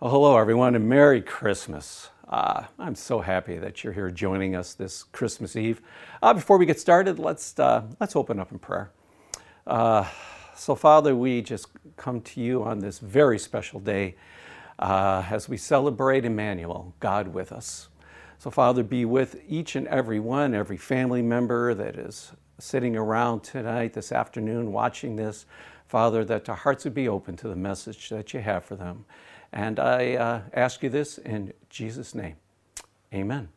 Well, 0.00 0.12
hello, 0.12 0.38
everyone, 0.38 0.76
and 0.76 0.88
Merry 0.88 1.20
Christmas. 1.20 2.10
Uh, 2.28 2.66
I'm 2.78 2.94
so 2.94 3.18
happy 3.18 3.58
that 3.58 3.82
you're 3.82 3.92
here 3.92 4.12
joining 4.12 4.54
us 4.54 4.72
this 4.72 5.02
Christmas 5.02 5.56
Eve. 5.56 5.82
Uh, 6.22 6.34
before 6.34 6.56
we 6.56 6.66
get 6.66 6.78
started, 6.78 7.18
let's, 7.18 7.58
uh, 7.58 7.82
let's 7.98 8.14
open 8.14 8.38
up 8.38 8.52
in 8.52 8.60
prayer. 8.60 8.92
Uh, 9.66 10.04
so, 10.54 10.76
Father, 10.76 11.16
we 11.16 11.42
just 11.42 11.66
come 11.96 12.20
to 12.20 12.40
you 12.40 12.62
on 12.62 12.78
this 12.78 13.00
very 13.00 13.40
special 13.40 13.80
day 13.80 14.14
uh, 14.78 15.24
as 15.28 15.48
we 15.48 15.56
celebrate 15.56 16.24
Emmanuel, 16.24 16.94
God 17.00 17.34
with 17.34 17.50
us. 17.50 17.88
So, 18.38 18.52
Father, 18.52 18.84
be 18.84 19.04
with 19.04 19.42
each 19.48 19.74
and 19.74 19.88
every 19.88 20.20
one, 20.20 20.54
every 20.54 20.76
family 20.76 21.22
member 21.22 21.74
that 21.74 21.96
is 21.96 22.30
sitting 22.60 22.94
around 22.94 23.42
tonight, 23.42 23.94
this 23.94 24.12
afternoon, 24.12 24.70
watching 24.70 25.16
this. 25.16 25.44
Father, 25.88 26.24
that 26.26 26.44
their 26.44 26.54
hearts 26.54 26.84
would 26.84 26.94
be 26.94 27.08
open 27.08 27.34
to 27.38 27.48
the 27.48 27.56
message 27.56 28.10
that 28.10 28.32
you 28.32 28.40
have 28.40 28.64
for 28.64 28.76
them. 28.76 29.06
And 29.52 29.78
I 29.78 30.14
uh, 30.14 30.40
ask 30.52 30.82
you 30.82 30.90
this 30.90 31.18
in 31.18 31.52
Jesus' 31.70 32.14
name. 32.14 32.36
Amen. 33.12 33.48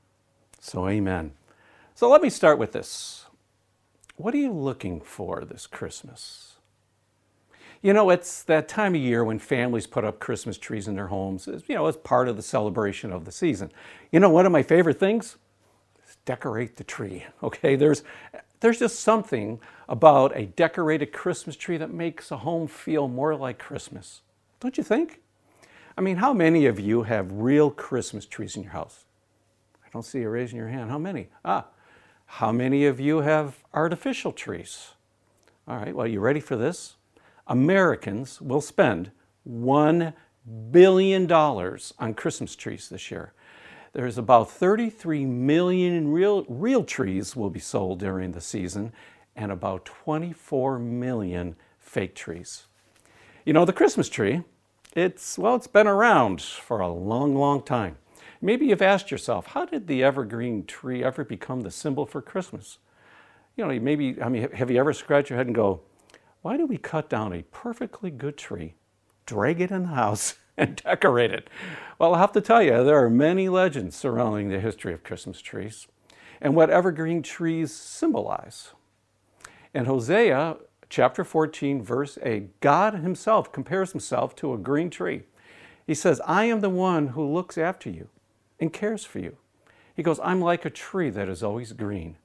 So, 0.59 0.87
amen. 0.87 1.31
So, 1.95 2.09
let 2.09 2.21
me 2.21 2.29
start 2.29 2.57
with 2.57 2.71
this. 2.71 3.25
What 4.15 4.33
are 4.33 4.37
you 4.37 4.53
looking 4.53 5.01
for 5.01 5.43
this 5.43 5.67
Christmas? 5.67 6.51
You 7.81 7.93
know, 7.93 8.11
it's 8.11 8.43
that 8.43 8.67
time 8.67 8.93
of 8.93 9.01
year 9.01 9.23
when 9.23 9.39
families 9.39 9.87
put 9.87 10.05
up 10.05 10.19
Christmas 10.19 10.57
trees 10.57 10.87
in 10.87 10.95
their 10.95 11.07
homes, 11.07 11.47
you 11.67 11.73
know, 11.73 11.87
as 11.87 11.97
part 11.97 12.27
of 12.27 12.35
the 12.35 12.43
celebration 12.43 13.11
of 13.11 13.25
the 13.25 13.31
season. 13.31 13.71
You 14.11 14.19
know, 14.19 14.29
one 14.29 14.45
of 14.45 14.51
my 14.51 14.61
favorite 14.61 14.99
things 14.99 15.37
is 16.07 16.17
decorate 16.25 16.77
the 16.77 16.83
tree. 16.83 17.25
Okay, 17.43 17.75
there's 17.75 18.03
there's 18.59 18.77
just 18.77 18.99
something 18.99 19.59
about 19.89 20.37
a 20.37 20.45
decorated 20.45 21.11
Christmas 21.11 21.55
tree 21.55 21.77
that 21.77 21.91
makes 21.91 22.29
a 22.29 22.37
home 22.37 22.67
feel 22.67 23.07
more 23.07 23.35
like 23.35 23.57
Christmas. 23.57 24.21
Don't 24.59 24.77
you 24.77 24.83
think? 24.83 25.20
I 25.97 26.01
mean, 26.01 26.17
how 26.17 26.33
many 26.33 26.65
of 26.65 26.79
you 26.79 27.03
have 27.03 27.31
real 27.31 27.69
Christmas 27.69 28.25
trees 28.25 28.55
in 28.55 28.63
your 28.63 28.71
house? 28.71 29.05
I 29.85 29.89
don't 29.91 30.03
see 30.03 30.19
you 30.19 30.29
raising 30.29 30.57
your 30.57 30.69
hand. 30.69 30.89
How 30.89 30.97
many? 30.97 31.29
Ah, 31.43 31.67
how 32.25 32.51
many 32.51 32.85
of 32.85 32.99
you 32.99 33.19
have 33.19 33.57
artificial 33.73 34.31
trees? 34.31 34.91
All 35.67 35.77
right, 35.77 35.95
well, 35.95 36.07
you 36.07 36.19
ready 36.19 36.39
for 36.39 36.55
this? 36.55 36.95
Americans 37.47 38.41
will 38.41 38.61
spend 38.61 39.11
$1 39.49 40.13
billion 40.71 41.31
on 41.31 42.13
Christmas 42.13 42.55
trees 42.55 42.89
this 42.89 43.11
year. 43.11 43.33
There's 43.93 44.17
about 44.17 44.49
33 44.49 45.25
million 45.25 46.11
real, 46.11 46.45
real 46.47 46.85
trees 46.85 47.35
will 47.35 47.49
be 47.49 47.59
sold 47.59 47.99
during 47.99 48.31
the 48.31 48.39
season 48.39 48.93
and 49.35 49.51
about 49.51 49.83
24 49.85 50.79
million 50.79 51.55
fake 51.79 52.15
trees. 52.15 52.67
You 53.45 53.51
know, 53.51 53.65
the 53.65 53.73
Christmas 53.73 54.07
tree 54.07 54.43
it's, 54.93 55.37
well, 55.37 55.55
it's 55.55 55.67
been 55.67 55.87
around 55.87 56.41
for 56.41 56.79
a 56.79 56.89
long, 56.89 57.35
long 57.35 57.61
time. 57.63 57.97
Maybe 58.41 58.65
you've 58.65 58.81
asked 58.81 59.11
yourself, 59.11 59.47
how 59.47 59.65
did 59.65 59.87
the 59.87 60.03
evergreen 60.03 60.65
tree 60.65 61.03
ever 61.03 61.23
become 61.23 61.61
the 61.61 61.71
symbol 61.71 62.05
for 62.05 62.21
Christmas? 62.21 62.79
You 63.55 63.67
know, 63.67 63.79
maybe, 63.79 64.21
I 64.21 64.29
mean, 64.29 64.51
have 64.51 64.71
you 64.71 64.79
ever 64.79 64.93
scratched 64.93 65.29
your 65.29 65.37
head 65.37 65.47
and 65.47 65.55
go, 65.55 65.81
why 66.41 66.57
do 66.57 66.65
we 66.65 66.77
cut 66.77 67.09
down 67.09 67.33
a 67.33 67.43
perfectly 67.43 68.09
good 68.09 68.37
tree, 68.37 68.73
drag 69.25 69.61
it 69.61 69.71
in 69.71 69.83
the 69.83 69.89
house, 69.89 70.35
and 70.57 70.75
decorate 70.75 71.31
it? 71.31 71.49
Well, 71.99 72.15
I 72.15 72.19
have 72.19 72.31
to 72.33 72.41
tell 72.41 72.63
you, 72.63 72.83
there 72.83 73.03
are 73.03 73.09
many 73.09 73.47
legends 73.47 73.95
surrounding 73.95 74.49
the 74.49 74.59
history 74.59 74.93
of 74.93 75.03
Christmas 75.03 75.39
trees 75.39 75.87
and 76.41 76.55
what 76.55 76.71
evergreen 76.71 77.21
trees 77.21 77.71
symbolize. 77.73 78.71
And 79.73 79.85
Hosea 79.87 80.57
chapter 80.91 81.23
14, 81.23 81.81
verse 81.81 82.19
8, 82.21 82.59
God 82.59 82.95
Himself 82.95 83.51
compares 83.51 83.93
Himself 83.93 84.35
to 84.35 84.53
a 84.53 84.57
green 84.57 84.89
tree. 84.89 85.23
He 85.87 85.95
says, 85.95 86.21
I 86.27 86.45
am 86.45 86.59
the 86.59 86.69
one 86.69 87.07
who 87.09 87.33
looks 87.33 87.57
after 87.57 87.89
you 87.89 88.09
and 88.59 88.73
cares 88.73 89.05
for 89.05 89.19
you. 89.19 89.37
He 89.95 90.03
goes, 90.03 90.19
I'm 90.21 90.41
like 90.41 90.65
a 90.65 90.69
tree 90.69 91.09
that 91.09 91.29
is 91.29 91.41
always 91.41 91.71
green, 91.71 92.17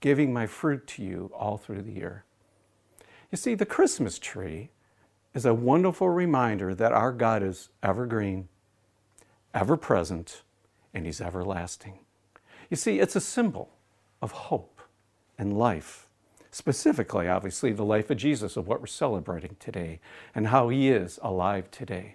giving 0.00 0.32
my 0.32 0.46
fruit 0.46 0.86
to 0.88 1.02
you 1.02 1.30
all 1.34 1.58
through 1.58 1.82
the 1.82 1.92
year. 1.92 2.24
You 3.32 3.36
see, 3.36 3.56
the 3.56 3.66
Christmas 3.66 4.18
tree 4.20 4.70
is 5.34 5.44
a 5.44 5.52
wonderful 5.52 6.08
reminder 6.08 6.72
that 6.72 6.92
our 6.92 7.10
God 7.10 7.42
is 7.42 7.70
evergreen, 7.82 8.48
ever 9.52 9.76
present, 9.76 10.42
and 10.94 11.04
He's 11.04 11.20
everlasting. 11.20 11.98
You 12.70 12.76
see, 12.76 13.00
it's 13.00 13.16
a 13.16 13.20
symbol 13.20 13.70
of 14.22 14.30
hope 14.30 14.80
and 15.36 15.58
life 15.58 16.03
specifically, 16.54 17.26
obviously, 17.26 17.72
the 17.72 17.84
life 17.84 18.10
of 18.10 18.16
Jesus, 18.16 18.56
of 18.56 18.68
what 18.68 18.80
we're 18.80 18.86
celebrating 18.86 19.56
today, 19.58 19.98
and 20.36 20.46
how 20.46 20.68
he 20.68 20.88
is 20.88 21.18
alive 21.20 21.68
today. 21.72 22.14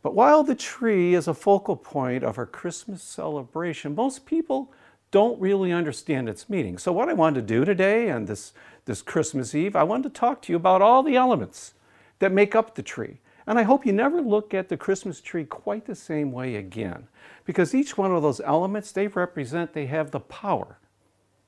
But 0.00 0.14
while 0.14 0.42
the 0.42 0.54
tree 0.54 1.12
is 1.14 1.28
a 1.28 1.34
focal 1.34 1.76
point 1.76 2.24
of 2.24 2.38
our 2.38 2.46
Christmas 2.46 3.02
celebration, 3.02 3.94
most 3.94 4.24
people 4.24 4.72
don't 5.10 5.38
really 5.38 5.72
understand 5.72 6.26
its 6.26 6.48
meaning. 6.48 6.78
So, 6.78 6.90
what 6.90 7.10
I 7.10 7.12
wanted 7.12 7.40
to 7.40 7.54
do 7.54 7.66
today 7.66 8.08
and 8.08 8.26
this, 8.26 8.54
this 8.86 9.02
Christmas 9.02 9.54
Eve, 9.54 9.76
I 9.76 9.82
wanted 9.82 10.14
to 10.14 10.18
talk 10.18 10.40
to 10.42 10.52
you 10.52 10.56
about 10.56 10.80
all 10.80 11.02
the 11.02 11.16
elements 11.16 11.74
that 12.20 12.32
make 12.32 12.54
up 12.54 12.74
the 12.74 12.82
tree. 12.82 13.18
And 13.46 13.58
I 13.58 13.64
hope 13.64 13.84
you 13.84 13.92
never 13.92 14.22
look 14.22 14.54
at 14.54 14.70
the 14.70 14.78
Christmas 14.78 15.20
tree 15.20 15.44
quite 15.44 15.84
the 15.84 15.94
same 15.94 16.32
way 16.32 16.56
again, 16.56 17.08
because 17.44 17.74
each 17.74 17.98
one 17.98 18.10
of 18.10 18.22
those 18.22 18.40
elements 18.40 18.90
they 18.90 19.08
represent, 19.08 19.74
they 19.74 19.84
have 19.84 20.12
the 20.12 20.20
power 20.20 20.78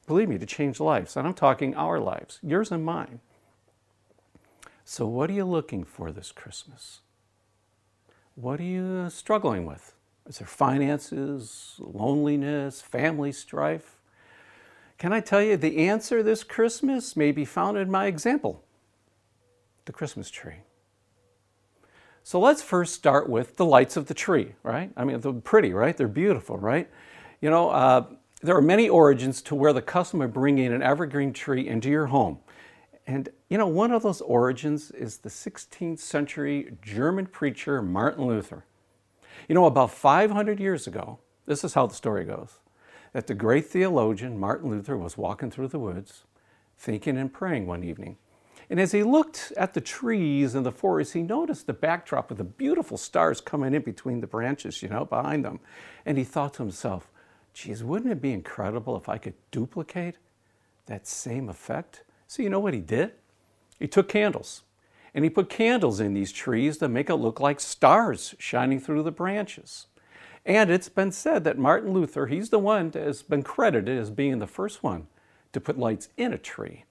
believe 0.07 0.29
me, 0.29 0.39
to 0.39 0.47
change 0.47 0.81
lives. 0.81 1.17
And 1.17 1.27
I'm 1.27 1.35
talking 1.35 1.75
our 1.75 1.99
lives, 1.99 2.39
yours 2.43 2.71
and 2.71 2.85
mine. 2.85 3.21
So, 4.85 5.07
what 5.07 5.31
are 5.31 5.35
you 5.35 5.45
looking 5.45 5.85
for 5.85 6.13
this 6.13 6.33
Christmas? 6.33 7.01
What 8.35 8.61
are 8.61 8.65
you 8.65 9.11
struggling 9.11 9.67
with? 9.67 9.95
Is 10.29 10.39
there 10.39 10.47
finances, 10.47 11.75
loneliness, 11.79 12.83
family 12.83 13.33
strife? 13.33 13.97
Can 14.99 15.13
I 15.13 15.21
tell 15.21 15.43
you 15.43 15.57
the 15.57 15.89
answer 15.89 16.23
this 16.23 16.45
Christmas 16.45 17.17
may 17.17 17.33
be 17.33 17.45
found 17.45 17.79
in 17.79 17.91
my 17.91 18.07
example 18.07 18.63
the 19.87 19.93
Christmas 19.93 20.31
tree. 20.31 20.57
So 22.23 22.41
let's 22.41 22.61
first 22.61 22.95
start 22.95 23.29
with 23.29 23.57
the 23.57 23.65
lights 23.65 23.97
of 23.97 24.07
the 24.07 24.15
tree, 24.15 24.55
right? 24.65 24.91
I 24.97 25.05
mean, 25.05 25.21
they're 25.21 25.33
pretty, 25.33 25.73
right? 25.73 25.97
They're 25.97 26.09
beautiful, 26.09 26.59
right? 26.59 26.91
You 27.41 27.51
know, 27.51 27.71
uh, 27.71 28.05
there 28.47 28.57
are 28.57 28.63
many 28.63 28.89
origins 28.89 29.43
to 29.43 29.55
where 29.55 29.73
the 29.73 29.83
custom 29.83 30.21
of 30.21 30.33
bringing 30.33 30.73
an 30.73 30.83
evergreen 30.83 31.33
tree 31.33 31.67
into 31.67 31.91
your 31.91 32.07
home. 32.07 32.39
And 33.07 33.29
you 33.49 33.59
know, 33.59 33.67
one 33.67 33.93
of 33.93 34.03
those 34.03 34.21
origins 34.21 34.91
is 34.91 35.19
the 35.19 35.29
16th 35.29 35.99
century 35.99 36.77
German 36.83 37.27
preacher 37.27 37.83
Martin 37.83 38.27
Luther. 38.27 38.65
You 39.49 39.55
know, 39.55 39.67
about 39.67 39.91
500 39.91 40.59
years 40.59 40.87
ago, 40.87 41.19
this 41.47 41.63
is 41.63 41.75
how 41.75 41.87
the 41.87 41.95
story 41.95 42.25
goes 42.25 42.59
that 43.13 43.29
the 43.29 43.35
great 43.35 43.67
theologian 43.67 44.39
Martin 44.39 44.69
Luther 44.69 44.97
was 44.97 45.17
walking 45.17 45.51
through 45.51 45.69
the 45.69 45.79
woods, 45.79 46.25
thinking 46.77 47.17
and 47.17 47.33
praying 47.33 47.67
one 47.67 47.83
evening. 47.83 48.19
And 48.69 48.79
as 48.79 48.93
he 48.93 49.03
looked 49.03 49.55
at 49.57 49.73
the 49.73 49.81
trees 49.81 50.55
in 50.55 50.65
the 50.65 50.73
forest, 50.73 51.15
he 51.15 51.23
noticed 51.23 51.67
the 51.67 51.73
backdrop 51.73 52.31
of 52.31 52.37
the 52.37 52.45
beautiful 52.45 52.99
stars 52.99 53.41
coming 53.41 53.73
in 53.73 53.83
between 53.83 54.21
the 54.21 54.27
branches, 54.27 54.83
you 54.83 54.91
know, 54.91 55.07
behind 55.07 55.47
them. 55.47 55.61
And 56.05 56.19
he 56.19 56.25
thought 56.25 56.55
to 56.55 56.63
himself, 56.63 57.09
geez, 57.57 57.83
wouldn't 57.83 58.13
it 58.13 58.21
be 58.21 58.35
incredible 58.35 58.97
if 58.99 59.09
I 59.09 59.17
could 59.17 59.33
duplicate 59.51 60.17
that 60.85 61.07
same 61.07 61.49
effect? 61.49 62.03
So, 62.29 62.43
you 62.43 62.51
know 62.51 62.61
what 62.61 62.75
he 62.75 62.81
did? 62.81 63.13
He 63.79 63.89
took 63.89 64.11
candles 64.11 64.63
and 65.15 65.25
he 65.25 65.31
put 65.31 65.49
candles 65.49 65.99
in 65.99 66.13
these 66.13 66.33
trees 66.33 66.77
to 66.79 66.89
make 66.89 67.09
it 67.09 67.15
look 67.15 67.41
like 67.41 67.59
stars 67.59 68.35
shining 68.39 68.79
through 68.79 69.03
the 69.03 69.11
branches. 69.11 69.87
And 70.45 70.71
it's 70.71 70.91
been 70.91 71.11
said 71.11 71.45
that 71.45 71.59
Martin 71.59 71.95
Luther, 71.95 72.27
he's 72.27 72.51
the 72.51 72.59
one 72.59 72.91
that 72.91 73.03
has 73.03 73.23
been 73.23 73.43
credited 73.43 73.99
as 73.99 74.11
being 74.11 74.39
the 74.39 74.47
first 74.47 74.83
one 74.83 75.07
to 75.55 75.61
put 75.61 75.79
lights 75.79 76.11
in 76.19 76.35
a 76.35 76.39
tree. 76.39 76.85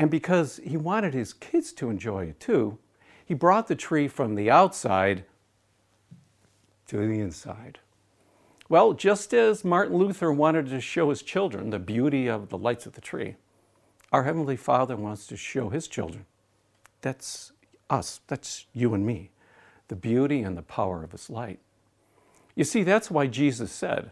And 0.00 0.10
because 0.10 0.60
he 0.64 0.76
wanted 0.76 1.14
his 1.14 1.32
kids 1.32 1.72
to 1.74 1.90
enjoy 1.90 2.24
it 2.24 2.40
too, 2.40 2.78
he 3.24 3.34
brought 3.34 3.68
the 3.68 3.76
tree 3.76 4.08
from 4.08 4.34
the 4.34 4.50
outside 4.50 5.24
to 6.88 6.96
the 6.96 7.20
inside. 7.20 7.78
Well, 8.68 8.94
just 8.94 9.32
as 9.32 9.64
Martin 9.64 9.96
Luther 9.96 10.32
wanted 10.32 10.66
to 10.70 10.80
show 10.80 11.10
his 11.10 11.22
children 11.22 11.70
the 11.70 11.78
beauty 11.78 12.26
of 12.26 12.48
the 12.48 12.58
lights 12.58 12.84
of 12.86 12.94
the 12.94 13.00
tree, 13.00 13.36
our 14.12 14.24
Heavenly 14.24 14.56
Father 14.56 14.96
wants 14.96 15.26
to 15.28 15.36
show 15.36 15.68
his 15.68 15.86
children 15.86 16.26
that's 17.00 17.52
us, 17.88 18.20
that's 18.26 18.66
you 18.72 18.92
and 18.94 19.06
me, 19.06 19.30
the 19.86 19.94
beauty 19.94 20.42
and 20.42 20.56
the 20.56 20.62
power 20.62 21.04
of 21.04 21.12
his 21.12 21.30
light. 21.30 21.60
You 22.56 22.64
see, 22.64 22.82
that's 22.82 23.10
why 23.10 23.28
Jesus 23.28 23.70
said 23.70 24.10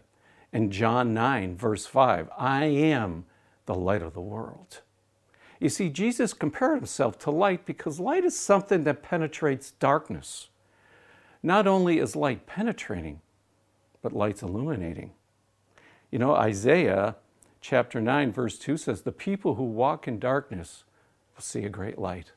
in 0.53 0.71
John 0.71 1.13
9, 1.13 1.57
verse 1.57 1.85
5, 1.85 2.29
I 2.37 2.65
am 2.65 3.25
the 3.65 3.75
light 3.75 4.01
of 4.01 4.13
the 4.13 4.21
world. 4.21 4.81
You 5.59 5.67
see, 5.67 5.89
Jesus 5.89 6.33
compared 6.33 6.77
himself 6.77 7.19
to 7.19 7.31
light 7.31 7.65
because 7.65 7.99
light 7.99 8.23
is 8.23 8.39
something 8.39 8.85
that 8.85 9.03
penetrates 9.03 9.71
darkness. 9.71 10.47
Not 11.43 11.67
only 11.67 11.99
is 11.99 12.15
light 12.15 12.45
penetrating, 12.45 13.19
but 14.05 14.13
light's 14.13 14.43
illuminating. 14.43 15.09
You 16.11 16.19
know, 16.19 16.35
Isaiah 16.35 17.15
chapter 17.59 17.99
9, 17.99 18.31
verse 18.31 18.59
2 18.59 18.77
says, 18.77 19.01
The 19.01 19.11
people 19.11 19.55
who 19.55 19.63
walk 19.63 20.07
in 20.07 20.19
darkness 20.19 20.83
will 21.35 21.41
see 21.41 21.63
a 21.63 21.69
great 21.69 21.97
light. 21.97 22.31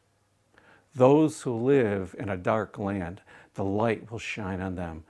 Those 0.95 1.43
who 1.43 1.55
live 1.55 2.17
in 2.19 2.31
a 2.31 2.39
dark 2.39 2.79
land, 2.79 3.21
the 3.53 3.65
light 3.65 4.11
will 4.11 4.19
shine 4.19 4.63
on 4.63 4.77
them. 4.77 5.05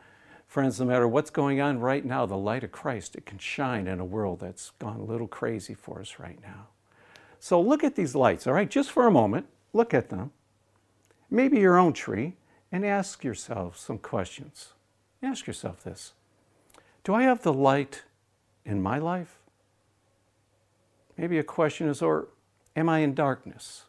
Friends, 0.48 0.80
no 0.80 0.86
matter 0.86 1.06
what's 1.06 1.30
going 1.30 1.60
on 1.60 1.78
right 1.78 2.04
now, 2.04 2.26
the 2.26 2.36
light 2.36 2.64
of 2.64 2.72
Christ, 2.72 3.14
it 3.14 3.24
can 3.24 3.38
shine 3.38 3.86
in 3.86 4.00
a 4.00 4.04
world 4.04 4.40
that's 4.40 4.72
gone 4.80 4.98
a 4.98 5.04
little 5.04 5.28
crazy 5.28 5.74
for 5.74 6.00
us 6.00 6.18
right 6.18 6.40
now. 6.42 6.66
So 7.38 7.60
look 7.60 7.84
at 7.84 7.94
these 7.94 8.16
lights, 8.16 8.48
all 8.48 8.54
right? 8.54 8.68
Just 8.68 8.90
for 8.90 9.06
a 9.06 9.12
moment, 9.12 9.46
look 9.72 9.94
at 9.94 10.10
them. 10.10 10.32
Maybe 11.30 11.60
your 11.60 11.78
own 11.78 11.92
tree, 11.92 12.34
and 12.72 12.84
ask 12.84 13.22
yourself 13.22 13.78
some 13.78 13.98
questions. 13.98 14.72
Ask 15.22 15.46
yourself 15.46 15.84
this 15.84 16.14
Do 17.04 17.14
I 17.14 17.22
have 17.22 17.42
the 17.42 17.52
light 17.52 18.02
in 18.64 18.82
my 18.82 18.98
life? 18.98 19.38
Maybe 21.16 21.38
a 21.38 21.44
question 21.44 21.88
is, 21.88 22.02
or 22.02 22.28
am 22.76 22.88
I 22.88 22.98
in 23.00 23.14
darkness? 23.14 23.84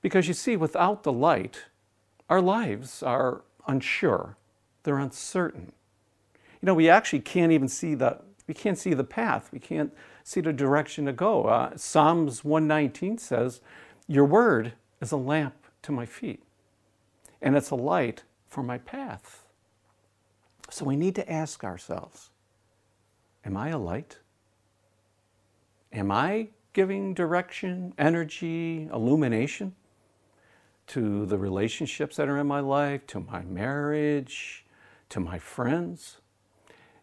Because 0.00 0.28
you 0.28 0.34
see, 0.34 0.56
without 0.56 1.02
the 1.02 1.12
light, 1.12 1.64
our 2.28 2.40
lives 2.40 3.02
are 3.02 3.42
unsure, 3.66 4.36
they're 4.82 4.98
uncertain. 4.98 5.72
You 6.60 6.66
know, 6.66 6.74
we 6.74 6.88
actually 6.88 7.20
can't 7.20 7.52
even 7.52 7.68
see 7.68 7.94
the 7.94 8.20
we 8.46 8.54
can't 8.54 8.78
see 8.78 8.94
the 8.94 9.04
path. 9.04 9.50
We 9.52 9.58
can't 9.58 9.92
see 10.22 10.40
the 10.40 10.52
direction 10.52 11.06
to 11.06 11.12
go. 11.12 11.44
Uh, 11.46 11.76
Psalms 11.76 12.44
119 12.44 13.18
says, 13.18 13.60
Your 14.06 14.24
word 14.24 14.74
is 15.00 15.12
a 15.12 15.16
lamp 15.16 15.54
to 15.82 15.92
my 15.92 16.06
feet, 16.06 16.42
and 17.40 17.56
it's 17.56 17.70
a 17.70 17.74
light 17.74 18.24
for 18.48 18.62
my 18.62 18.78
path. 18.78 19.43
So 20.74 20.84
we 20.84 20.96
need 20.96 21.14
to 21.14 21.32
ask 21.32 21.62
ourselves 21.62 22.30
Am 23.44 23.56
I 23.56 23.68
a 23.68 23.78
light? 23.78 24.18
Am 25.92 26.10
I 26.10 26.48
giving 26.72 27.14
direction, 27.14 27.94
energy, 27.96 28.88
illumination 28.92 29.76
to 30.88 31.26
the 31.26 31.38
relationships 31.38 32.16
that 32.16 32.28
are 32.28 32.40
in 32.40 32.48
my 32.48 32.58
life, 32.58 33.06
to 33.06 33.20
my 33.20 33.42
marriage, 33.42 34.64
to 35.10 35.20
my 35.20 35.38
friends? 35.38 36.16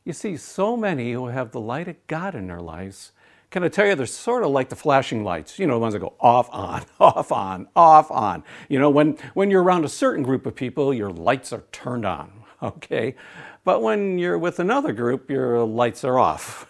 You 0.03 0.11
see, 0.11 0.35
so 0.35 0.75
many 0.75 1.13
who 1.13 1.27
have 1.27 1.51
the 1.51 1.61
light 1.61 1.87
of 1.87 1.95
God 2.07 2.35
in 2.35 2.47
their 2.47 2.59
lives, 2.59 3.13
can 3.51 3.63
I 3.63 3.69
tell 3.69 3.87
you, 3.87 3.95
they're 3.95 4.05
sort 4.05 4.43
of 4.43 4.49
like 4.49 4.67
the 4.67 4.75
flashing 4.75 5.23
lights, 5.23 5.57
you 5.57 5.65
know, 5.65 5.75
the 5.75 5.79
ones 5.79 5.93
that 5.93 5.99
go 5.99 6.15
off, 6.19 6.49
on, 6.51 6.83
off, 6.99 7.31
on, 7.31 7.69
off, 7.73 8.11
on. 8.11 8.43
You 8.67 8.79
know, 8.79 8.89
when, 8.89 9.17
when 9.33 9.49
you're 9.49 9.63
around 9.63 9.85
a 9.85 9.89
certain 9.89 10.23
group 10.23 10.45
of 10.45 10.55
people, 10.55 10.93
your 10.93 11.09
lights 11.09 11.53
are 11.53 11.63
turned 11.71 12.05
on, 12.05 12.40
okay? 12.63 13.15
But 13.63 13.81
when 13.81 14.17
you're 14.19 14.37
with 14.37 14.59
another 14.59 14.93
group, 14.93 15.29
your 15.29 15.63
lights 15.63 16.03
are 16.03 16.19
off. 16.19 16.67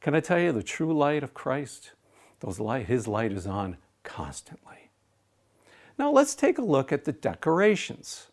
Can 0.00 0.14
I 0.14 0.20
tell 0.20 0.38
you, 0.38 0.52
the 0.52 0.62
true 0.62 0.96
light 0.96 1.22
of 1.22 1.34
Christ, 1.34 1.92
those 2.40 2.60
light, 2.60 2.86
his 2.86 3.08
light 3.08 3.32
is 3.32 3.46
on 3.46 3.76
constantly. 4.04 4.90
Now 5.98 6.10
let's 6.10 6.34
take 6.34 6.58
a 6.58 6.62
look 6.62 6.92
at 6.92 7.04
the 7.04 7.12
decorations. 7.12 8.28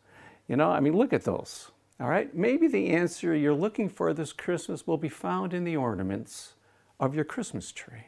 You 0.47 0.57
know, 0.57 0.69
I 0.69 0.79
mean, 0.79 0.93
look 0.93 1.13
at 1.13 1.23
those. 1.23 1.71
All 1.99 2.09
right, 2.09 2.33
maybe 2.35 2.67
the 2.67 2.89
answer 2.89 3.35
you're 3.35 3.53
looking 3.53 3.87
for 3.87 4.13
this 4.13 4.33
Christmas 4.33 4.85
will 4.85 4.97
be 4.97 5.09
found 5.09 5.53
in 5.53 5.63
the 5.63 5.77
ornaments 5.77 6.53
of 6.99 7.15
your 7.15 7.23
Christmas 7.23 7.71
tree. 7.71 8.07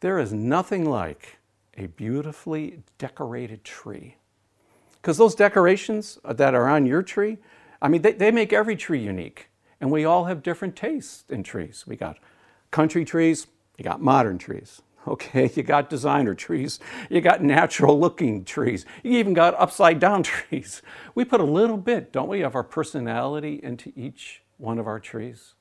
There 0.00 0.18
is 0.18 0.32
nothing 0.32 0.84
like 0.84 1.38
a 1.76 1.86
beautifully 1.86 2.82
decorated 2.98 3.64
tree. 3.64 4.16
Because 5.00 5.16
those 5.18 5.34
decorations 5.34 6.18
uh, 6.24 6.32
that 6.34 6.54
are 6.54 6.68
on 6.68 6.86
your 6.86 7.02
tree, 7.02 7.38
I 7.80 7.88
mean, 7.88 8.02
they, 8.02 8.12
they 8.12 8.30
make 8.30 8.52
every 8.52 8.76
tree 8.76 9.00
unique. 9.00 9.48
And 9.80 9.90
we 9.90 10.04
all 10.04 10.24
have 10.24 10.42
different 10.42 10.76
tastes 10.76 11.24
in 11.30 11.42
trees. 11.42 11.84
We 11.86 11.96
got 11.96 12.18
country 12.70 13.04
trees, 13.04 13.46
you 13.76 13.84
got 13.84 14.00
modern 14.00 14.38
trees. 14.38 14.82
Okay, 15.06 15.50
you 15.54 15.62
got 15.62 15.88
designer 15.88 16.34
trees, 16.34 16.78
you 17.08 17.22
got 17.22 17.42
natural 17.42 17.98
looking 17.98 18.44
trees, 18.44 18.84
you 19.02 19.12
even 19.12 19.32
got 19.32 19.54
upside 19.58 20.00
down 20.00 20.22
trees. 20.24 20.82
We 21.14 21.24
put 21.24 21.40
a 21.40 21.44
little 21.44 21.78
bit, 21.78 22.12
don't 22.12 22.28
we, 22.28 22.42
of 22.42 22.54
our 22.54 22.64
personality 22.64 23.58
into 23.62 23.90
each 23.96 24.42
one 24.58 24.78
of 24.78 24.86
our 24.86 25.00
trees? 25.00 25.54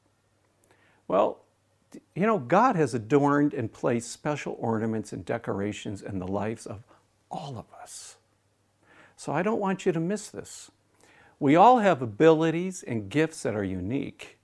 Well, 1.08 1.46
you 2.16 2.26
know, 2.28 2.40
God 2.40 2.76
has 2.76 2.94
adorned 2.94 3.54
and 3.54 3.72
placed 3.72 4.12
special 4.12 4.58
ornaments 4.60 5.14
and 5.14 5.26
decorations 5.26 6.02
in 6.02 6.20
the 6.20 6.28
lives 6.28 6.66
of 6.66 6.84
all 7.32 7.58
of 7.58 7.66
us. 7.82 8.17
So 9.18 9.34
I 9.34 9.42
don't 9.42 9.60
want 9.60 9.86
you 9.86 9.92
to 9.92 10.00
miss 10.00 10.30
this. 10.30 10.72
We 11.40 11.56
all 11.56 11.80
have 11.80 12.02
abilities 12.02 12.84
and 12.84 13.10
gifts 13.10 13.44
that 13.44 13.56
are 13.56 13.64
unique. 13.64 14.38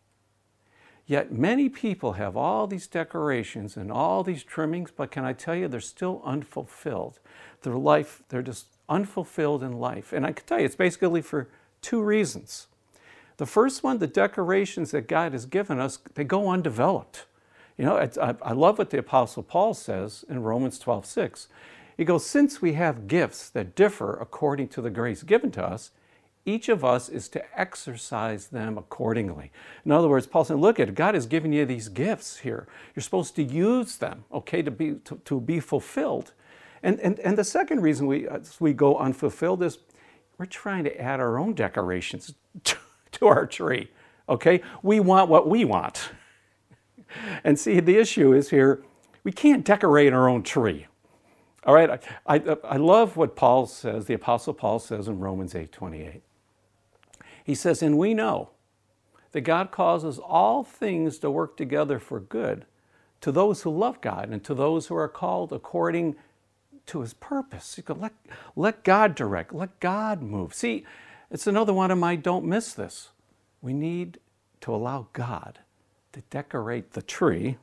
Yet 1.06 1.32
many 1.32 1.70
people 1.70 2.14
have 2.14 2.36
all 2.36 2.66
these 2.66 2.88
decorations 2.88 3.78
and 3.78 3.92
all 3.92 4.24
these 4.24 4.44
trimmings, 4.44 4.90
but 4.92 5.12
can 5.12 5.26
I 5.26 5.34
tell 5.34 5.56
you, 5.56 5.68
they're 5.68 5.80
still 5.80 6.22
unfulfilled. 6.26 7.20
Their 7.62 7.76
life, 7.76 8.24
they're 8.30 8.42
just 8.42 8.68
unfulfilled 8.90 9.64
in 9.64 9.74
life. 9.74 10.12
And 10.12 10.26
I 10.26 10.32
can 10.32 10.46
tell 10.46 10.60
you, 10.60 10.66
it's 10.66 10.76
basically 10.76 11.22
for 11.22 11.50
two 11.82 12.02
reasons. 12.02 12.68
The 13.38 13.46
first 13.46 13.84
one, 13.84 14.00
the 14.00 14.08
decorations 14.08 14.92
that 14.92 15.08
God 15.08 15.34
has 15.34 15.46
given 15.46 15.80
us, 15.80 16.00
they 16.16 16.24
go 16.24 16.50
undeveloped. 16.50 17.26
You 17.78 17.86
know, 17.86 17.98
I, 17.98 18.36
I 18.42 18.54
love 18.54 18.78
what 18.78 18.92
the 18.92 19.00
Apostle 19.00 19.44
Paul 19.44 19.74
says 19.74 20.24
in 20.30 20.44
Romans 20.44 20.80
12 20.80 21.06
6. 21.06 21.48
He 21.98 22.06
goes, 22.06 22.26
Since 22.26 22.62
we 22.62 22.74
have 22.74 23.08
gifts 23.08 23.50
that 23.50 23.76
differ 23.76 24.18
according 24.20 24.70
to 24.70 24.82
the 24.82 24.90
grace 24.90 25.24
given 25.24 25.52
to 25.52 25.66
us, 25.66 25.92
each 26.46 26.68
of 26.68 26.84
us 26.84 27.08
is 27.08 27.30
to 27.30 27.60
exercise 27.60 28.48
them 28.48 28.78
accordingly. 28.78 29.52
In 29.86 29.92
other 29.92 30.10
words, 30.10 30.28
Paul 30.28 30.44
said, 30.44 30.58
look 30.58 30.80
at 30.80 30.90
it, 30.90 30.96
God 30.96 31.16
has 31.16 31.26
given 31.26 31.54
you 31.54 31.66
these 31.66 31.88
gifts 31.88 32.38
here. 32.40 32.68
You're 32.94 33.04
supposed 33.04 33.36
to 33.38 33.44
use 33.44 33.98
them, 33.98 34.26
okay, 34.32 34.62
to 34.62 34.72
be, 34.72 34.96
to, 35.06 35.16
to 35.24 35.40
be 35.40 35.62
fulfilled. 35.62 36.34
And, 36.82 37.00
and, 37.00 37.18
and 37.22 37.38
the 37.38 37.46
second 37.46 37.80
reason 37.82 38.08
we, 38.08 38.28
uh, 38.28 38.40
we 38.60 38.74
go 38.74 38.98
unfulfilled 38.98 39.64
is 39.64 39.78
we're 40.38 40.46
trying 40.46 40.84
to 40.84 41.00
add 41.00 41.22
our 41.22 41.40
own 41.40 41.54
decorations 41.54 42.34
to, 42.66 42.78
to 43.14 43.28
our 43.28 43.46
tree, 43.46 43.90
okay? 44.28 44.62
We 44.82 45.00
want 45.00 45.30
what 45.30 45.48
we 45.48 45.66
want. 45.66 46.10
And 47.44 47.60
see, 47.60 47.80
the 47.80 47.98
issue 47.98 48.34
is 48.34 48.50
here, 48.50 48.84
we 49.24 49.32
can't 49.32 49.64
decorate 49.64 50.14
our 50.14 50.28
own 50.28 50.42
tree. 50.42 50.88
All 51.66 51.74
right, 51.74 51.90
I, 51.90 52.36
I, 52.36 52.58
I 52.64 52.78
love 52.78 53.16
what 53.16 53.36
Paul 53.36 53.66
says, 53.68 54.06
the 54.06 54.14
Apostle 54.14 54.54
Paul 54.54 54.80
says 54.80 55.08
in 55.08 55.20
Romans 55.20 55.56
8 55.56 55.72
28. 55.72 56.22
He 57.44 57.56
says, 57.56 57.82
And 57.82 57.98
we 57.98 58.14
know 58.14 58.50
that 59.32 59.42
God 59.42 59.72
causes 59.72 60.20
all 60.20 60.64
things 60.64 61.18
to 61.20 61.32
work 61.32 61.56
together 61.56 62.00
for 62.00 62.20
good 62.20 62.66
to 63.22 63.32
those 63.32 63.62
who 63.62 63.70
love 63.70 64.02
God 64.02 64.30
and 64.30 64.44
to 64.44 64.54
those 64.54 64.88
who 64.88 64.96
are 64.96 65.08
called 65.08 65.54
according 65.54 66.16
to 66.88 67.00
his 67.00 67.14
purpose. 67.14 67.78
You 67.78 67.84
go, 67.84 67.94
let, 67.94 68.14
let 68.56 68.84
God 68.84 69.16
direct, 69.16 69.54
let 69.54 69.80
God 69.80 70.22
move. 70.22 70.54
See, 70.54 70.86
it's 71.32 71.48
another 71.48 71.74
one 71.74 71.92
of 71.92 71.98
my 71.98 72.18
don't 72.18 72.46
miss 72.46 72.74
this. 72.74 73.10
We 73.62 73.74
need 73.74 74.20
to 74.62 74.76
allow 74.76 75.08
God 75.14 75.60
to 76.12 76.22
decorate 76.30 76.92
the 76.92 77.02
tree 77.02 77.58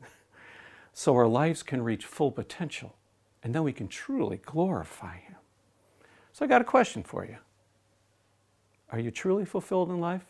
so 0.94 1.14
our 1.14 1.28
lives 1.28 1.62
can 1.62 1.82
reach 1.82 2.06
full 2.06 2.32
potential 2.32 2.94
and 3.42 3.54
then 3.54 3.62
we 3.62 3.72
can 3.72 3.88
truly 3.88 4.38
glorify 4.38 5.16
him. 5.16 5.36
So 6.32 6.44
I 6.44 6.48
got 6.48 6.60
a 6.60 6.64
question 6.64 7.02
for 7.02 7.24
you. 7.24 7.36
Are 8.92 8.98
you 8.98 9.10
truly 9.10 9.44
fulfilled 9.44 9.90
in 9.90 10.00
life? 10.00 10.24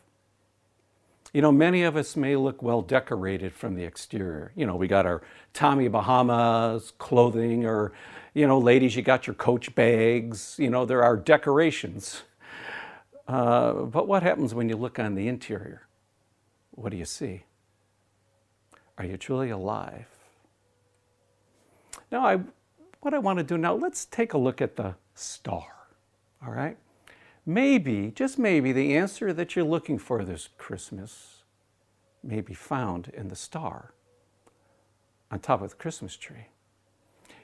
You 1.32 1.42
know, 1.42 1.52
many 1.52 1.84
of 1.84 1.96
us 1.96 2.16
may 2.16 2.34
look 2.34 2.62
well 2.62 2.82
decorated 2.82 3.54
from 3.54 3.76
the 3.76 3.84
exterior. 3.84 4.52
You 4.56 4.66
know, 4.66 4.74
we 4.74 4.88
got 4.88 5.06
our 5.06 5.22
Tommy 5.52 5.86
Bahamas 5.86 6.92
clothing, 6.98 7.64
or, 7.64 7.92
you 8.34 8.48
know, 8.48 8.58
ladies, 8.58 8.96
you 8.96 9.02
got 9.02 9.26
your 9.26 9.34
coach 9.34 9.72
bags. 9.74 10.56
You 10.58 10.70
know, 10.70 10.84
there 10.84 11.04
are 11.04 11.16
decorations. 11.16 12.22
Uh, 13.28 13.72
but 13.72 14.08
what 14.08 14.24
happens 14.24 14.54
when 14.54 14.68
you 14.68 14.76
look 14.76 14.98
on 14.98 15.14
the 15.14 15.28
interior? 15.28 15.86
What 16.72 16.90
do 16.90 16.96
you 16.96 17.04
see? 17.04 17.44
Are 18.98 19.04
you 19.04 19.16
truly 19.16 19.50
alive? 19.50 20.08
Now, 22.10 22.26
I, 22.26 22.40
what 23.00 23.14
I 23.14 23.19
want 23.19 23.38
to 23.38 23.45
do 23.45 23.59
now, 23.59 23.75
let's 23.75 24.04
take 24.04 24.33
a 24.33 24.38
look 24.38 24.61
at 24.61 24.76
the 24.76 24.95
star. 25.14 25.88
All 26.45 26.52
right? 26.52 26.76
maybe, 27.47 28.12
just 28.14 28.38
maybe, 28.38 28.73
the 28.73 28.97
answer 28.97 29.33
that 29.33 29.54
you're 29.54 29.64
looking 29.64 29.99
for 29.99 30.25
this 30.25 30.49
Christmas 30.59 31.42
may 32.23 32.40
be 32.40 32.54
found 32.54 33.09
in 33.14 33.28
the 33.28 33.37
star 33.37 33.92
on 35.30 35.40
top 35.40 35.62
of 35.62 35.71
the 35.71 35.76
Christmas 35.76 36.16
tree. 36.16 36.49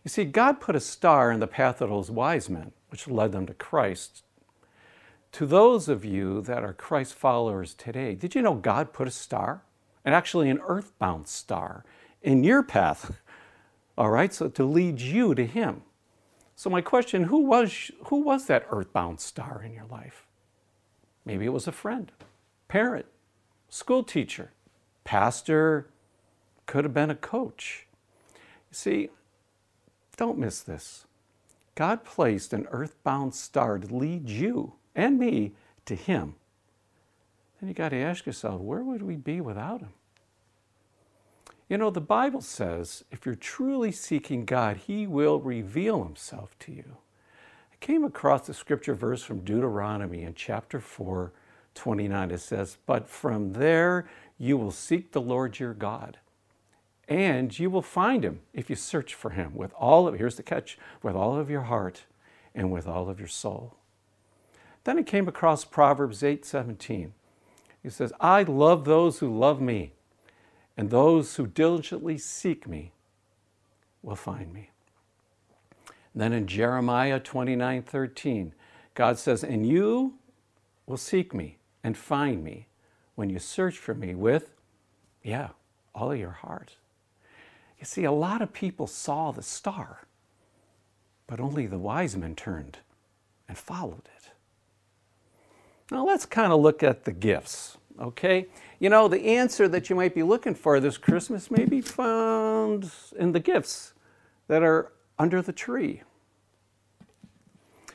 You 0.05 0.09
see, 0.09 0.25
God 0.25 0.61
put 0.61 0.77
a 0.77 0.81
star 0.81 1.33
in 1.33 1.41
the 1.41 1.47
path 1.47 1.81
of 1.81 1.91
those 1.91 2.11
wise 2.11 2.49
men, 2.49 2.73
which 2.91 3.09
led 3.09 3.33
them 3.33 3.47
to 3.47 3.55
Christ. 3.55 4.23
To 5.33 5.47
those 5.47 5.89
of 5.89 6.05
you 6.05 6.41
that 6.43 6.63
are 6.63 6.73
Christ 6.73 7.15
followers 7.15 7.75
today, 7.75 8.15
did 8.15 8.35
you 8.35 8.43
know 8.43 8.55
God 8.55 8.93
put 8.93 9.09
a 9.09 9.13
star, 9.13 9.63
and 10.05 10.15
actually 10.15 10.49
an 10.51 10.61
earthbound 10.67 11.27
star, 11.27 11.85
in 12.23 12.45
your 12.45 12.63
path? 12.63 13.17
All 13.99 14.11
right, 14.11 14.33
so 14.33 14.49
to 14.49 14.65
lead 14.65 15.01
you 15.01 15.35
to 15.35 15.47
Him. 15.47 15.83
So 16.55 16.71
my 16.71 16.81
question, 16.81 17.25
who 17.25 17.41
was, 17.41 17.91
who 18.07 18.21
was 18.21 18.47
that 18.47 18.67
earthbound 18.71 19.21
star 19.21 19.63
in 19.65 19.73
your 19.73 19.87
life? 19.87 20.27
Maybe 21.25 21.45
it 21.45 21.53
was 21.53 21.67
a 21.67 21.73
friend, 21.73 22.11
parent, 22.69 23.07
school 23.69 24.03
teacher, 24.03 24.53
pastor, 25.05 25.89
could 26.67 26.85
have 26.85 26.95
been 26.95 27.11
a 27.11 27.17
coach. 27.17 27.87
You 28.35 28.75
see, 28.75 29.09
don't 30.17 30.39
miss 30.39 30.61
this. 30.61 31.07
God 31.75 32.05
placed 32.05 32.53
an 32.53 32.67
earthbound 32.71 33.35
star 33.35 33.79
to 33.79 33.95
lead 33.95 34.29
you 34.29 34.75
and 34.95 35.19
me 35.19 35.53
to 35.85 35.95
Him, 35.95 36.37
then 37.61 37.69
you 37.69 37.75
got 37.75 37.91
to 37.91 37.97
ask 37.97 38.27
yourself, 38.27 38.61
where 38.61 38.83
would 38.83 39.03
we 39.03 39.17
be 39.17 39.41
without 39.41 39.81
Him? 39.81 39.93
You 41.69 41.79
know, 41.79 41.91
the 41.91 42.01
Bible 42.01 42.43
says 42.43 43.05
if 43.11 43.27
you're 43.27 43.35
truly 43.35 43.91
seeking 43.91 44.45
God, 44.45 44.77
He 44.87 45.07
will 45.07 45.41
reveal 45.41 46.05
Himself 46.05 46.57
to 46.61 46.73
you. 46.73 46.99
I 47.73 47.77
came 47.81 48.05
across 48.05 48.49
a 48.49 48.55
scripture 48.55 48.95
verse 48.95 49.23
from 49.23 49.41
Deuteronomy 49.41 50.23
in 50.23 50.35
chapter 50.35 50.79
4, 50.79 51.33
29. 51.75 52.31
It 52.31 52.39
says, 52.39 52.79
But 52.87 53.09
from 53.09 53.55
there 53.55 54.09
you 54.39 54.57
will 54.57 54.71
seek 54.71 55.11
the 55.11 55.21
Lord 55.21 55.59
your 55.59 55.75
God, 55.75 56.19
and 57.09 57.59
you 57.59 57.69
will 57.69 57.83
find 57.83 58.25
Him 58.25 58.41
if 58.55 58.71
you 58.71 58.77
search 58.77 59.15
for 59.15 59.31
Him 59.31 59.53
with 59.57 59.73
all 59.75 60.07
of, 60.07 60.17
here's 60.17 60.37
the 60.37 60.45
catch, 60.45 60.79
with 61.03 61.17
all 61.17 61.37
of 61.37 61.51
your 61.51 61.63
heart 61.63 62.05
and 62.55 62.71
with 62.71 62.87
all 62.87 63.09
of 63.09 63.19
your 63.19 63.29
soul. 63.29 63.75
Then 64.85 65.01
I 65.01 65.03
came 65.03 65.27
across 65.27 65.65
Proverbs 65.65 66.23
8, 66.23 66.45
17. 66.45 67.13
He 67.83 67.91
says, 67.91 68.13
I 68.21 68.45
love 68.45 68.85
those 68.85 69.19
who 69.19 69.37
love 69.37 69.61
me 69.61 69.93
and 70.77 70.91
those 70.91 71.37
who 71.37 71.47
diligently 71.47 72.19
seek 72.19 72.69
me 72.69 72.93
will 74.03 74.17
find 74.17 74.53
me. 74.53 74.71
And 76.13 76.23
then 76.23 76.33
in 76.33 76.47
Jeremiah 76.47 77.21
29 77.21 77.83
13, 77.83 78.55
God 78.95 79.19
says, 79.19 79.45
And 79.45 79.67
you 79.67 80.15
will 80.87 80.97
seek 80.97 81.35
me 81.35 81.59
and 81.85 81.97
find 81.97 82.43
me 82.43 82.67
when 83.15 83.31
you 83.31 83.39
search 83.39 83.77
for 83.79 83.95
me 83.95 84.15
with, 84.15 84.51
yeah, 85.23 85.49
all 85.95 86.13
of 86.13 86.19
your 86.19 86.31
heart. 86.31 86.77
You 87.79 87.85
see, 87.85 88.05
a 88.05 88.13
lot 88.13 88.43
of 88.43 88.53
people 88.53 88.87
saw 88.87 89.33
the 89.33 89.43
star, 89.43 90.07
but 91.27 91.41
only 91.41 91.67
the 91.67 91.79
wise 91.79 92.17
men 92.17 92.35
turned 92.35 92.79
and 93.49 93.59
followed 93.59 94.09
it. 94.17 94.31
Now 95.91 96.07
let's 96.07 96.27
kind 96.27 96.53
of 96.53 96.61
look 96.61 96.83
at 96.83 97.05
the 97.05 97.13
gifts, 97.13 97.77
okay? 98.01 98.47
You 98.79 98.91
know, 98.91 99.09
the 99.09 99.37
answer 99.37 99.69
that 99.69 99.89
you 99.91 99.97
might 99.97 100.15
be 100.15 100.23
looking 100.23 100.55
for 100.55 100.81
this 100.81 100.99
Christmas 100.99 101.51
may 101.51 101.65
be 101.65 101.81
found 101.81 102.91
in 103.19 103.33
the 103.33 103.41
gifts 103.41 103.95
that 104.49 104.63
are 104.63 104.93
under 105.19 105.43
the 105.43 105.53
tree. 105.53 106.03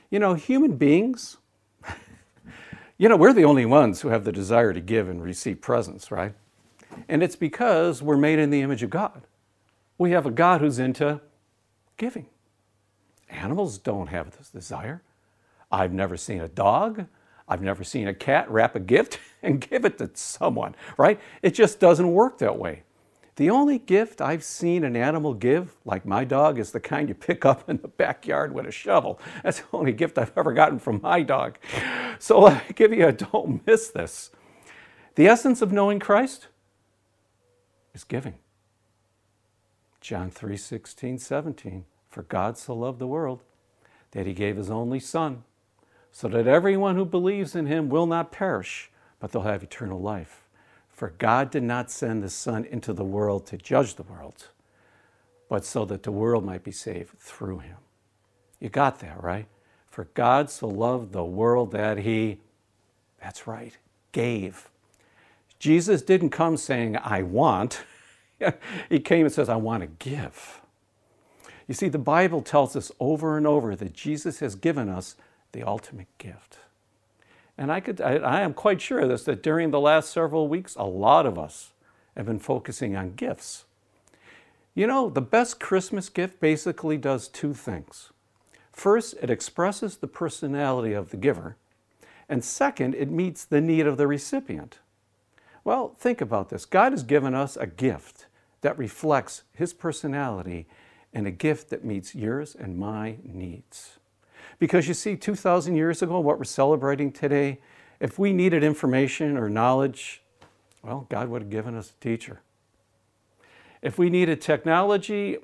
You 0.09 0.19
know, 0.19 0.33
human 0.33 0.75
beings, 0.75 1.37
you 2.97 3.07
know, 3.07 3.15
we're 3.15 3.33
the 3.33 3.45
only 3.45 3.65
ones 3.65 4.01
who 4.01 4.09
have 4.09 4.23
the 4.23 4.31
desire 4.31 4.73
to 4.73 4.81
give 4.81 5.07
and 5.07 5.23
receive 5.23 5.61
presents, 5.61 6.11
right? 6.11 6.33
And 7.07 7.23
it's 7.23 7.35
because 7.35 8.01
we're 8.01 8.17
made 8.17 8.39
in 8.39 8.49
the 8.49 8.61
image 8.61 8.83
of 8.83 8.89
God. 8.89 9.21
We 9.97 10.11
have 10.11 10.25
a 10.25 10.31
God 10.31 10.61
who's 10.61 10.79
into 10.79 11.21
giving. 11.97 12.25
Animals 13.29 13.77
don't 13.77 14.07
have 14.07 14.37
this 14.37 14.49
desire. 14.49 15.01
I've 15.71 15.93
never 15.93 16.17
seen 16.17 16.41
a 16.41 16.49
dog 16.49 17.05
I've 17.51 17.61
never 17.61 17.83
seen 17.83 18.07
a 18.07 18.13
cat 18.13 18.49
wrap 18.49 18.77
a 18.77 18.79
gift 18.79 19.19
and 19.43 19.59
give 19.59 19.83
it 19.83 19.97
to 19.97 20.09
someone, 20.13 20.73
right? 20.97 21.19
It 21.41 21.51
just 21.51 21.81
doesn't 21.81 22.13
work 22.13 22.37
that 22.37 22.57
way. 22.57 22.83
The 23.35 23.49
only 23.49 23.77
gift 23.77 24.21
I've 24.21 24.43
seen 24.43 24.85
an 24.85 24.95
animal 24.95 25.33
give, 25.33 25.75
like 25.83 26.05
my 26.05 26.23
dog, 26.23 26.59
is 26.59 26.71
the 26.71 26.79
kind 26.79 27.09
you 27.09 27.15
pick 27.15 27.43
up 27.43 27.69
in 27.69 27.77
the 27.81 27.89
backyard 27.89 28.53
with 28.53 28.67
a 28.67 28.71
shovel. 28.71 29.19
That's 29.43 29.59
the 29.59 29.65
only 29.73 29.91
gift 29.91 30.17
I've 30.17 30.31
ever 30.37 30.53
gotten 30.53 30.79
from 30.79 31.01
my 31.03 31.23
dog. 31.23 31.57
So 32.19 32.47
I 32.47 32.63
give 32.73 32.93
you 32.93 33.07
a 33.07 33.11
don't 33.11 33.67
miss 33.67 33.89
this. 33.89 34.31
The 35.15 35.27
essence 35.27 35.61
of 35.61 35.73
knowing 35.73 35.99
Christ 35.99 36.47
is 37.93 38.05
giving. 38.05 38.35
John 39.99 40.31
3 40.31 40.55
16, 40.55 41.17
17. 41.17 41.83
For 42.07 42.23
God 42.23 42.57
so 42.57 42.73
loved 42.73 42.99
the 42.99 43.07
world 43.07 43.43
that 44.11 44.25
he 44.25 44.33
gave 44.33 44.55
his 44.55 44.71
only 44.71 45.01
Son 45.01 45.43
so 46.11 46.27
that 46.27 46.47
everyone 46.47 46.95
who 46.95 47.05
believes 47.05 47.55
in 47.55 47.65
him 47.65 47.89
will 47.89 48.05
not 48.05 48.31
perish, 48.31 48.89
but 49.19 49.31
they'll 49.31 49.43
have 49.43 49.63
eternal 49.63 49.99
life. 49.99 50.41
For 50.89 51.13
God 51.17 51.49
did 51.49 51.63
not 51.63 51.89
send 51.89 52.21
the 52.21 52.29
Son 52.29 52.65
into 52.65 52.93
the 52.93 53.03
world 53.03 53.45
to 53.47 53.57
judge 53.57 53.95
the 53.95 54.03
world, 54.03 54.49
but 55.49 55.65
so 55.65 55.85
that 55.85 56.03
the 56.03 56.11
world 56.11 56.45
might 56.45 56.63
be 56.63 56.71
saved 56.71 57.17
through 57.17 57.59
him. 57.59 57.77
You 58.59 58.69
got 58.69 58.99
that, 58.99 59.21
right? 59.23 59.47
For 59.89 60.05
God 60.13 60.49
so 60.49 60.67
loved 60.67 61.11
the 61.11 61.23
world 61.23 61.71
that 61.71 61.99
he, 61.99 62.39
that's 63.21 63.47
right, 63.47 63.77
gave. 64.11 64.69
Jesus 65.59 66.01
didn't 66.01 66.29
come 66.29 66.57
saying, 66.57 66.97
I 66.97 67.23
want. 67.23 67.83
he 68.89 68.99
came 68.99 69.25
and 69.25 69.33
says, 69.33 69.49
I 69.49 69.55
want 69.55 69.81
to 69.81 69.87
give. 69.87 70.61
You 71.67 71.73
see, 71.73 71.89
the 71.89 71.97
Bible 71.97 72.41
tells 72.41 72.75
us 72.75 72.91
over 72.99 73.37
and 73.37 73.47
over 73.47 73.75
that 73.75 73.93
Jesus 73.93 74.39
has 74.39 74.55
given 74.55 74.89
us 74.89 75.15
the 75.51 75.63
ultimate 75.63 76.07
gift. 76.17 76.59
And 77.57 77.71
I, 77.71 77.79
could, 77.79 78.01
I, 78.01 78.15
I 78.15 78.41
am 78.41 78.53
quite 78.53 78.81
sure 78.81 78.99
of 78.99 79.09
this 79.09 79.23
that 79.25 79.43
during 79.43 79.71
the 79.71 79.79
last 79.79 80.11
several 80.11 80.47
weeks, 80.47 80.75
a 80.75 80.85
lot 80.85 81.25
of 81.25 81.37
us 81.37 81.71
have 82.15 82.25
been 82.25 82.39
focusing 82.39 82.95
on 82.95 83.13
gifts. 83.13 83.65
You 84.73 84.87
know, 84.87 85.09
the 85.09 85.21
best 85.21 85.59
Christmas 85.59 86.09
gift 86.09 86.39
basically 86.39 86.97
does 86.97 87.27
two 87.27 87.53
things. 87.53 88.11
First, 88.71 89.15
it 89.21 89.29
expresses 89.29 89.97
the 89.97 90.07
personality 90.07 90.93
of 90.93 91.11
the 91.11 91.17
giver, 91.17 91.57
and 92.29 92.43
second, 92.43 92.95
it 92.95 93.11
meets 93.11 93.43
the 93.43 93.59
need 93.59 93.85
of 93.85 93.97
the 93.97 94.07
recipient. 94.07 94.79
Well, 95.63 95.95
think 95.99 96.21
about 96.21 96.49
this 96.49 96.65
God 96.65 96.93
has 96.93 97.03
given 97.03 97.35
us 97.35 97.57
a 97.57 97.67
gift 97.67 98.27
that 98.61 98.77
reflects 98.77 99.43
His 99.53 99.73
personality 99.73 100.65
and 101.13 101.27
a 101.27 101.31
gift 101.31 101.69
that 101.69 101.83
meets 101.83 102.15
yours 102.15 102.55
and 102.55 102.77
my 102.77 103.17
needs. 103.23 103.99
Because 104.59 104.87
you 104.87 104.93
see, 104.93 105.15
2,000 105.15 105.75
years 105.75 106.01
ago, 106.01 106.19
what 106.19 106.37
we're 106.37 106.45
celebrating 106.45 107.11
today, 107.11 107.59
if 107.99 108.17
we 108.19 108.33
needed 108.33 108.63
information 108.63 109.37
or 109.37 109.49
knowledge, 109.49 110.21
well, 110.83 111.05
God 111.09 111.29
would 111.29 111.43
have 111.43 111.51
given 111.51 111.75
us 111.75 111.91
a 111.91 112.03
teacher. 112.03 112.41
If 113.81 113.97
we 113.97 114.09
needed 114.09 114.41
technology, 114.41 115.37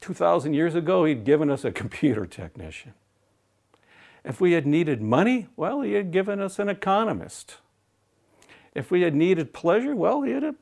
2,000 0.00 0.54
years 0.54 0.74
ago, 0.74 1.04
He'd 1.04 1.24
given 1.24 1.50
us 1.50 1.64
a 1.64 1.72
computer 1.72 2.26
technician. 2.26 2.94
If 4.24 4.40
we 4.40 4.52
had 4.52 4.66
needed 4.66 5.00
money, 5.00 5.48
well, 5.56 5.80
He 5.82 5.92
had 5.92 6.10
given 6.10 6.40
us 6.40 6.58
an 6.58 6.68
economist. 6.68 7.56
If 8.74 8.90
we 8.90 9.02
had 9.02 9.14
needed 9.14 9.52
pleasure, 9.52 9.94
well, 9.94 10.22
He 10.22 10.32
had 10.32 10.54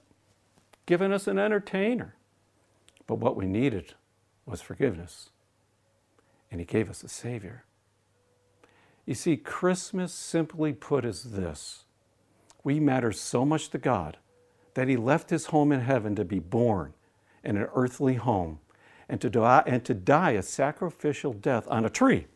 given 0.86 1.12
us 1.12 1.26
an 1.26 1.38
entertainer. 1.38 2.14
But 3.06 3.16
what 3.16 3.36
we 3.36 3.46
needed 3.46 3.94
was 4.46 4.60
forgiveness. 4.60 5.30
And 6.54 6.60
He 6.60 6.64
gave 6.66 6.88
us 6.88 7.02
a 7.02 7.08
Savior. 7.08 7.64
You 9.06 9.16
see, 9.16 9.36
Christmas, 9.36 10.14
simply 10.14 10.72
put, 10.72 11.04
is 11.04 11.32
this 11.32 11.82
we 12.62 12.78
matter 12.78 13.10
so 13.10 13.44
much 13.44 13.70
to 13.70 13.78
God 13.78 14.18
that 14.74 14.86
He 14.86 14.96
left 14.96 15.30
His 15.30 15.46
home 15.46 15.72
in 15.72 15.80
heaven 15.80 16.14
to 16.14 16.24
be 16.24 16.38
born 16.38 16.94
in 17.42 17.56
an 17.56 17.66
earthly 17.74 18.14
home 18.14 18.60
and 19.08 19.20
to 19.20 19.28
die, 19.28 19.64
and 19.66 19.84
to 19.84 19.94
die 19.94 20.30
a 20.30 20.42
sacrificial 20.44 21.32
death 21.32 21.66
on 21.66 21.84
a 21.84 21.90
tree 21.90 22.28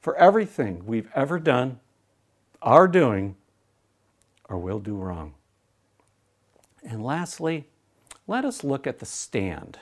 for 0.00 0.16
everything 0.16 0.84
we've 0.84 1.08
ever 1.14 1.38
done, 1.38 1.78
are 2.60 2.88
doing, 2.88 3.36
or 4.48 4.58
will 4.58 4.80
do 4.80 4.96
wrong. 4.96 5.34
And 6.82 7.04
lastly, 7.04 7.68
let 8.26 8.44
us 8.44 8.64
look 8.64 8.88
at 8.88 8.98
the 8.98 9.06
stand. 9.06 9.78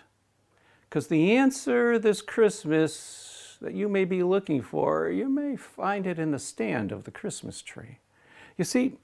Because 0.90 1.06
the 1.06 1.34
answer 1.34 1.98
this 1.98 2.20
Christmas 2.20 3.35
that 3.60 3.74
you 3.74 3.88
may 3.88 4.04
be 4.04 4.22
looking 4.22 4.62
for, 4.62 5.08
you 5.08 5.28
may 5.28 5.56
find 5.56 6.06
it 6.06 6.18
in 6.18 6.30
the 6.30 6.38
stand 6.38 6.92
of 6.92 7.04
the 7.04 7.10
Christmas 7.10 7.62
tree. 7.62 7.98
You 8.56 8.64
see, 8.64 8.98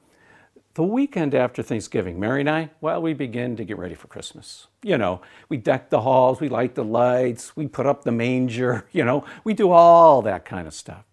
the 0.74 0.82
weekend 0.82 1.34
after 1.34 1.62
Thanksgiving, 1.62 2.18
Mary 2.18 2.40
and 2.40 2.48
I, 2.48 2.70
well, 2.80 3.02
we 3.02 3.12
begin 3.12 3.56
to 3.56 3.64
get 3.64 3.76
ready 3.76 3.94
for 3.94 4.06
Christmas. 4.06 4.68
You 4.82 4.96
know, 4.96 5.20
we 5.48 5.58
deck 5.58 5.90
the 5.90 6.00
halls, 6.00 6.40
we 6.40 6.48
light 6.48 6.74
the 6.74 6.84
lights, 6.84 7.54
we 7.56 7.66
put 7.66 7.86
up 7.86 8.04
the 8.04 8.12
manger, 8.12 8.86
you 8.92 9.04
know, 9.04 9.24
we 9.44 9.54
do 9.54 9.70
all 9.70 10.22
that 10.22 10.44
kind 10.44 10.66
of 10.66 10.74
stuff. 10.74 11.04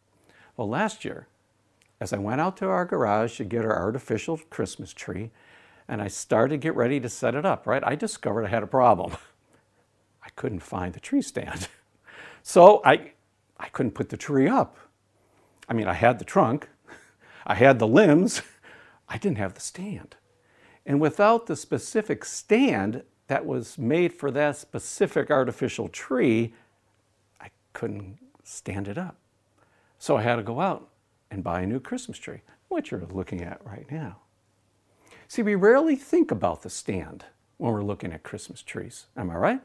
Well, 0.55 0.69
last 0.69 1.03
year, 1.03 1.27
as 1.99 2.13
I 2.13 2.17
went 2.17 2.39
out 2.39 2.55
to 2.57 2.67
our 2.67 2.85
garage 2.85 3.37
to 3.37 3.43
get 3.43 3.65
our 3.65 3.77
artificial 3.77 4.39
Christmas 4.49 4.93
tree, 4.93 5.31
and 5.87 6.01
I 6.01 6.07
started 6.07 6.53
to 6.53 6.57
get 6.57 6.75
ready 6.75 6.99
to 6.99 7.09
set 7.09 7.35
it 7.35 7.45
up, 7.45 7.67
right? 7.67 7.83
I 7.85 7.95
discovered 7.95 8.45
I 8.45 8.49
had 8.49 8.63
a 8.63 8.67
problem. 8.67 9.17
I 10.23 10.29
couldn't 10.35 10.59
find 10.59 10.93
the 10.93 10.99
tree 10.99 11.21
stand. 11.21 11.67
So 12.41 12.81
I 12.85 13.11
I 13.59 13.67
couldn't 13.69 13.91
put 13.91 14.09
the 14.09 14.17
tree 14.17 14.47
up. 14.47 14.77
I 15.67 15.73
mean, 15.73 15.87
I 15.87 15.93
had 15.93 16.17
the 16.19 16.25
trunk, 16.25 16.69
I 17.45 17.55
had 17.55 17.79
the 17.79 17.87
limbs, 17.87 18.41
I 19.09 19.17
didn't 19.17 19.37
have 19.37 19.53
the 19.53 19.61
stand. 19.61 20.15
And 20.85 20.99
without 20.99 21.45
the 21.45 21.55
specific 21.55 22.25
stand 22.25 23.03
that 23.27 23.45
was 23.45 23.77
made 23.77 24.13
for 24.13 24.31
that 24.31 24.57
specific 24.57 25.29
artificial 25.29 25.87
tree, 25.87 26.53
I 27.39 27.49
couldn't 27.73 28.17
stand 28.43 28.87
it 28.87 28.97
up. 28.97 29.17
So 29.99 30.17
I 30.17 30.23
had 30.23 30.37
to 30.37 30.43
go 30.43 30.61
out 30.61 30.87
and 31.29 31.43
buy 31.43 31.61
a 31.61 31.67
new 31.67 31.79
Christmas 31.79 32.17
tree, 32.17 32.41
which 32.69 32.89
you're 32.89 33.05
looking 33.11 33.41
at 33.41 33.63
right 33.65 33.85
now. 33.91 34.17
See, 35.27 35.43
we 35.43 35.53
rarely 35.53 35.95
think 35.95 36.31
about 36.31 36.63
the 36.63 36.69
stand 36.69 37.25
when 37.57 37.71
we're 37.71 37.83
looking 37.83 38.11
at 38.13 38.23
Christmas 38.23 38.63
trees. 38.63 39.05
Am 39.15 39.29
I 39.29 39.35
right? 39.35 39.61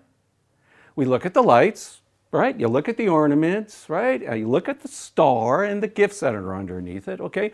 We 0.94 1.06
look 1.06 1.24
at 1.24 1.32
the 1.32 1.42
lights, 1.42 2.00
right? 2.34 2.58
You 2.58 2.66
look 2.66 2.88
at 2.88 2.96
the 2.96 3.08
ornaments, 3.08 3.88
right? 3.88 4.28
Uh, 4.28 4.34
you 4.34 4.48
look 4.48 4.68
at 4.68 4.80
the 4.80 4.88
star 4.88 5.62
and 5.62 5.82
the 5.82 5.88
gifts 5.88 6.20
that 6.20 6.34
are 6.34 6.54
underneath 6.54 7.06
it, 7.06 7.20
okay? 7.20 7.52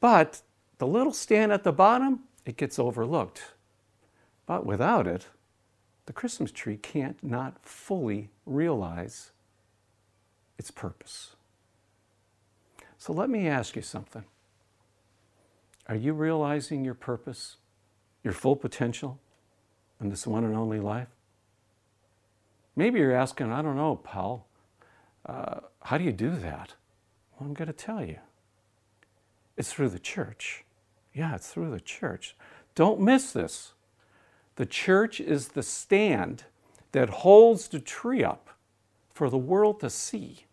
But 0.00 0.42
the 0.76 0.86
little 0.86 1.14
stand 1.14 1.50
at 1.50 1.64
the 1.64 1.72
bottom, 1.72 2.20
it 2.44 2.56
gets 2.58 2.78
overlooked. 2.78 3.42
But 4.46 4.66
without 4.66 5.06
it, 5.06 5.28
the 6.06 6.12
Christmas 6.12 6.52
tree 6.52 6.76
can't 6.76 7.22
not 7.22 7.56
fully 7.62 8.28
realize 8.44 9.30
its 10.58 10.70
purpose. 10.70 11.34
So 12.98 13.12
let 13.12 13.30
me 13.30 13.48
ask 13.48 13.76
you 13.76 13.82
something. 13.82 14.24
Are 15.86 15.96
you 15.96 16.12
realizing 16.12 16.84
your 16.84 16.94
purpose, 16.94 17.56
your 18.22 18.34
full 18.34 18.56
potential 18.56 19.18
in 20.00 20.10
this 20.10 20.26
one 20.26 20.44
and 20.44 20.54
only 20.54 20.80
life? 20.80 21.08
Maybe 22.78 23.00
you're 23.00 23.12
asking, 23.12 23.50
I 23.50 23.60
don't 23.60 23.74
know, 23.74 23.96
Paul, 23.96 24.46
uh, 25.26 25.62
how 25.82 25.98
do 25.98 26.04
you 26.04 26.12
do 26.12 26.30
that? 26.30 26.74
Well, 27.32 27.48
I'm 27.48 27.52
going 27.52 27.66
to 27.66 27.72
tell 27.72 28.04
you. 28.04 28.18
It's 29.56 29.72
through 29.72 29.88
the 29.88 29.98
church. 29.98 30.62
Yeah, 31.12 31.34
it's 31.34 31.48
through 31.48 31.72
the 31.72 31.80
church. 31.80 32.36
Don't 32.76 33.00
miss 33.00 33.32
this. 33.32 33.72
The 34.54 34.64
church 34.64 35.20
is 35.20 35.48
the 35.48 35.62
stand 35.64 36.44
that 36.92 37.08
holds 37.08 37.66
the 37.66 37.80
tree 37.80 38.22
up 38.22 38.50
for 39.12 39.28
the 39.28 39.36
world 39.36 39.80
to 39.80 39.90
see 39.90 40.44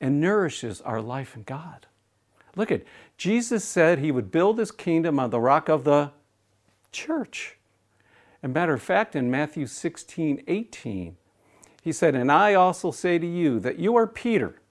and 0.00 0.20
nourishes 0.20 0.80
our 0.80 1.00
life 1.00 1.36
in 1.36 1.44
God. 1.44 1.86
Look 2.56 2.72
at 2.72 2.82
Jesus 3.16 3.64
said 3.64 4.00
he 4.00 4.10
would 4.10 4.32
build 4.32 4.58
his 4.58 4.72
kingdom 4.72 5.20
on 5.20 5.30
the 5.30 5.38
rock 5.38 5.68
of 5.68 5.84
the 5.84 6.10
church. 6.90 7.56
And 8.42 8.52
matter 8.52 8.74
of 8.74 8.82
fact, 8.82 9.14
in 9.14 9.30
Matthew 9.30 9.68
16, 9.68 10.42
18, 10.48 11.16
he 11.82 11.92
said, 11.92 12.14
And 12.14 12.32
I 12.32 12.54
also 12.54 12.90
say 12.90 13.18
to 13.18 13.26
you 13.26 13.60
that 13.60 13.78
you 13.78 13.94
are 13.96 14.06
Peter, 14.06 14.62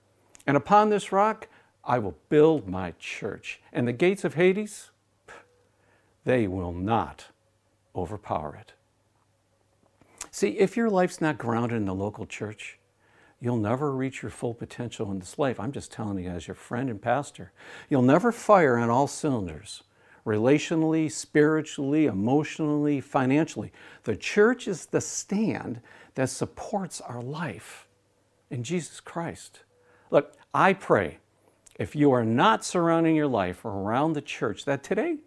and 0.48 0.58
upon 0.58 0.90
this 0.90 1.12
rock 1.12 1.48
I 1.84 2.00
will 2.00 2.18
build 2.30 2.68
my 2.68 2.94
church. 2.98 3.62
And 3.72 3.88
the 3.88 3.94
gates 3.94 4.24
of 4.24 4.34
Hades, 4.34 4.90
they 6.26 6.48
will 6.48 6.74
not 6.74 7.28
overpower 7.96 8.56
it. 8.56 8.74
See, 10.32 10.58
if 10.58 10.76
your 10.76 10.90
life's 10.90 11.22
not 11.22 11.38
grounded 11.38 11.78
in 11.78 11.86
the 11.86 11.94
local 11.94 12.26
church, 12.26 12.80
You'll 13.42 13.58
never 13.58 13.92
reach 13.92 14.22
your 14.22 14.30
full 14.30 14.54
potential 14.54 15.12
in 15.12 15.18
this 15.18 15.40
life. 15.40 15.60
I'm 15.60 15.72
just 15.72 15.92
telling 15.92 16.24
you 16.24 16.30
as 16.30 16.48
your 16.48 16.56
friend 16.56 16.92
and 16.92 17.02
pastor. 17.02 17.52
You'll 17.90 18.04
never 18.04 18.32
fire 18.32 18.78
on 18.78 18.92
all 18.92 19.08
cylinders, 19.08 19.82
relationally, 20.26 21.12
spiritually, 21.12 22.06
emotionally, 22.06 23.02
financially. 23.02 23.72
The 24.04 24.16
church 24.16 24.68
is 24.68 24.86
the 24.86 25.02
stand 25.02 25.82
that 26.16 26.30
supports 26.30 27.02
our 27.02 27.22
life 27.22 27.88
in 28.50 28.64
Jesus 28.64 29.00
Christ. 29.00 29.62
Look, 30.10 30.34
I 30.54 30.74
pray 30.74 31.18
if 31.80 31.96
you 31.96 32.12
are 32.12 32.26
not 32.26 32.64
surrounding 32.64 33.16
your 33.16 33.28
life 33.28 33.66
around 33.66 34.14
the 34.14 34.22
church, 34.22 34.66
that 34.66 34.84
today 34.84 35.18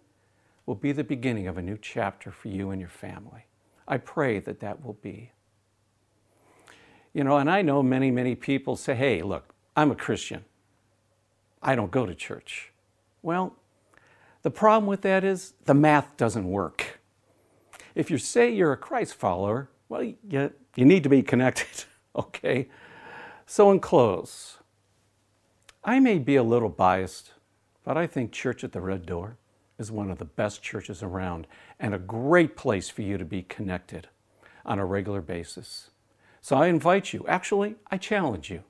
will 0.65 0.75
be 0.75 0.91
the 0.91 1.03
beginning 1.03 1.47
of 1.47 1.57
a 1.57 1.61
new 1.61 1.77
chapter 1.81 2.31
for 2.31 2.47
you 2.47 2.69
and 2.71 2.79
your 2.79 2.89
family. 2.89 3.45
I 3.87 3.97
pray 3.97 4.39
that 4.39 4.61
that 4.61 4.83
will 4.83 4.97
be. 5.01 5.31
You 7.13 7.23
know, 7.23 7.37
and 7.37 7.49
I 7.49 7.61
know 7.61 7.83
many, 7.83 8.11
many 8.11 8.35
people 8.35 8.75
say, 8.75 8.95
hey, 8.95 9.21
look, 9.21 9.53
I'm 9.75 9.91
a 9.91 9.95
Christian. 9.95 10.45
I 11.61 11.75
don't 11.75 11.91
go 11.91 12.05
to 12.05 12.15
church. 12.15 12.71
Well, 13.21 13.55
the 14.45 14.51
problem 14.51 14.85
with 14.85 15.01
that 15.01 15.23
is 15.23 15.55
the 15.65 15.73
math 15.73 16.17
doesn't 16.17 16.47
work. 16.47 16.99
If 17.95 18.11
you 18.11 18.19
say 18.19 18.51
you're 18.51 18.73
a 18.73 18.77
Christ 18.77 19.15
follower, 19.15 19.71
well, 19.89 20.03
you, 20.03 20.53
you 20.75 20.85
need 20.85 21.01
to 21.01 21.09
be 21.09 21.23
connected, 21.23 21.85
okay? 22.15 22.67
So, 23.47 23.71
in 23.71 23.79
close, 23.79 24.59
I 25.83 25.99
may 25.99 26.19
be 26.19 26.35
a 26.35 26.43
little 26.43 26.69
biased, 26.69 27.31
but 27.83 27.97
I 27.97 28.05
think 28.05 28.31
Church 28.31 28.63
at 28.63 28.71
the 28.71 28.81
Red 28.81 29.07
Door 29.07 29.37
is 29.79 29.91
one 29.91 30.11
of 30.11 30.19
the 30.19 30.25
best 30.25 30.61
churches 30.61 31.01
around 31.01 31.47
and 31.79 31.95
a 31.95 31.97
great 31.97 32.55
place 32.55 32.87
for 32.87 33.01
you 33.01 33.17
to 33.17 33.25
be 33.25 33.41
connected 33.41 34.09
on 34.63 34.77
a 34.77 34.85
regular 34.85 35.21
basis. 35.21 35.89
So 36.41 36.55
I 36.55 36.67
invite 36.67 37.13
you, 37.13 37.25
actually, 37.27 37.77
I 37.89 37.97
challenge 37.97 38.51
you. 38.51 38.61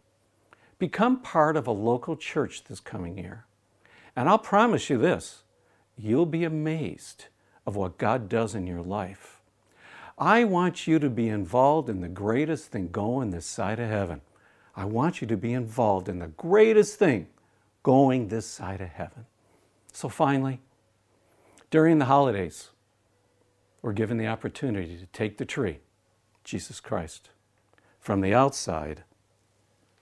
Become 0.80 1.20
part 1.20 1.58
of 1.58 1.68
a 1.68 1.72
local 1.72 2.16
church 2.16 2.64
this 2.64 2.80
coming 2.80 3.18
year. 3.18 3.44
And 4.16 4.30
I'll 4.30 4.40
promise 4.40 4.90
you 4.90 4.98
this 4.98 5.42
you'll 5.98 6.26
be 6.26 6.44
amazed 6.44 7.26
of 7.66 7.76
what 7.76 7.98
God 7.98 8.30
does 8.30 8.56
in 8.56 8.68
your 8.68 8.82
life. 8.82 9.42
I 10.18 10.44
want 10.44 10.88
you 10.88 11.00
to 11.00 11.10
be 11.10 11.28
involved 11.28 11.90
in 11.90 12.02
the 12.02 12.08
greatest 12.08 12.68
thing 12.68 12.90
going 12.90 13.32
this 13.32 13.46
side 13.46 13.80
of 13.80 13.90
heaven. 13.90 14.22
I 14.76 14.86
want 14.86 15.22
you 15.22 15.28
to 15.28 15.38
be 15.38 15.54
involved 15.54 16.08
in 16.08 16.20
the 16.20 16.28
greatest 16.28 16.98
thing 17.00 17.28
going 17.84 18.28
this 18.28 18.46
side 18.46 18.82
of 18.82 18.90
heaven. 18.90 19.26
So 19.92 20.10
finally, 20.10 20.62
during 21.70 22.00
the 22.00 22.06
holidays, 22.06 22.70
we're 23.82 23.94
given 23.94 24.18
the 24.18 24.28
opportunity 24.28 24.98
to 24.98 25.06
take 25.08 25.38
the 25.38 25.46
tree, 25.46 25.80
Jesus 26.44 26.80
Christ 26.80 27.30
from 28.06 28.22
the 28.22 28.36
outside 28.36 29.02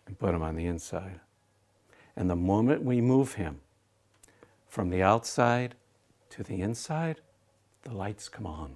and 0.05 0.19
put 0.19 0.35
him 0.35 0.41
on 0.43 0.57
the 0.57 0.65
inside. 0.65 1.21
And 2.17 2.29
the 2.29 2.35
moment 2.35 2.83
we 2.83 2.99
move 2.99 3.35
him 3.35 3.61
from 4.67 4.89
the 4.89 5.01
outside 5.01 5.75
to 6.33 6.43
the 6.43 6.61
inside, 6.61 7.21
the 7.83 7.93
lights 7.93 8.29
come 8.29 8.45
on 8.45 8.75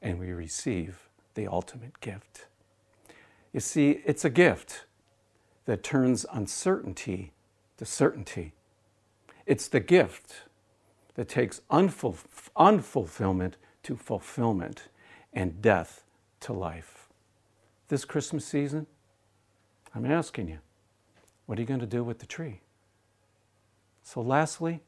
and 0.00 0.18
we 0.18 0.32
receive 0.32 1.08
the 1.34 1.46
ultimate 1.46 2.00
gift. 2.00 2.46
You 3.52 3.60
see, 3.60 4.02
it's 4.04 4.24
a 4.24 4.30
gift 4.30 4.84
that 5.66 5.82
turns 5.82 6.26
uncertainty 6.32 7.32
to 7.76 7.84
certainty. 7.84 8.52
It's 9.46 9.68
the 9.68 9.80
gift 9.80 10.42
that 11.14 11.28
takes 11.28 11.60
unful- 11.70 12.50
unfulfillment 12.56 13.54
to 13.84 13.96
fulfillment 13.96 14.88
and 15.32 15.62
death 15.62 16.04
to 16.40 16.52
life 16.52 17.02
this 17.92 18.06
Christmas 18.06 18.46
season, 18.46 18.86
I'm 19.94 20.06
asking 20.06 20.48
you, 20.48 20.60
what 21.44 21.58
are 21.58 21.60
you 21.60 21.66
going 21.66 21.80
to 21.80 21.86
do 21.86 22.02
with 22.02 22.20
the 22.20 22.26
tree? 22.26 22.60
So, 24.02 24.22
lastly, 24.22 24.80